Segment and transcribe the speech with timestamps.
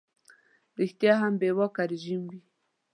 [0.77, 2.39] ریشتیا هم بې واکه رژیم وي.